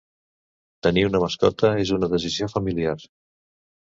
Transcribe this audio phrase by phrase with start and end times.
[0.85, 2.95] Tenir una mascota és una decisió familiar.